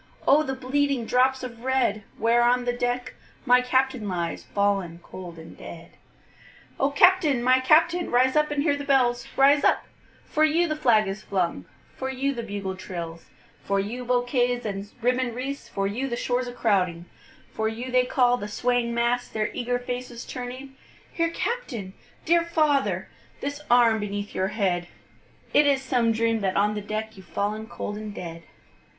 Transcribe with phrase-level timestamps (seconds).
[0.27, 3.13] O the bleeding drops of red, Where on the deck
[3.45, 5.91] my Captain lies, Fallen cold and dead.
[6.79, 7.43] O Captain!
[7.43, 8.09] my Captain!
[8.09, 9.85] rise up and hear the bells; Rise up
[10.25, 13.27] for you the flag is flung for you the bugle trills,
[13.63, 17.05] For you bouquets and ribbon'd wreaths for you the shores a crowding,
[17.53, 20.75] For you they call, the swaying mass, their eager faces turning;
[21.13, 21.93] Here Captain!
[22.25, 23.07] dear father!
[23.39, 24.87] The arm beneath your head!
[25.53, 28.41] It is some dream that on the deck, You've fallen cold and dead.